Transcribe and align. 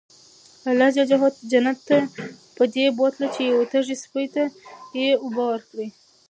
الله 0.69 0.89
جنت 1.51 1.77
ته 1.87 1.97
پدې 2.55 2.85
بوتله 2.97 3.27
چې 3.35 3.41
يو 3.51 3.59
تږي 3.71 3.95
سپي 4.03 4.25
ته 4.33 4.43
ئي 4.95 5.07
اوبه 5.23 5.43
ورکړي 5.51 5.85
وي 5.89 5.93